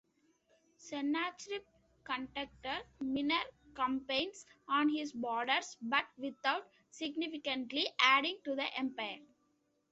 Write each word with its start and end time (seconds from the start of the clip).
Sennacherib 0.77 1.61
conducted 2.05 2.87
minor 3.01 3.43
campaigns 3.75 4.47
on 4.67 4.89
his 4.89 5.11
borders, 5.13 5.77
but 5.79 6.05
without 6.17 6.67
significantly 6.89 7.87
adding 7.99 8.39
to 8.43 8.55
the 8.55 8.65
empire. 8.79 9.19